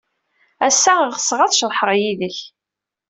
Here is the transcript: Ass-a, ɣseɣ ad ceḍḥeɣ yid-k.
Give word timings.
Ass-a, 0.67 0.93
ɣseɣ 1.15 1.39
ad 1.41 1.55
ceḍḥeɣ 1.59 1.89
yid-k. 2.01 2.37